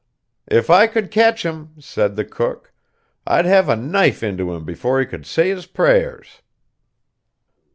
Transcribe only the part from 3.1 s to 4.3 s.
"I'd have a knife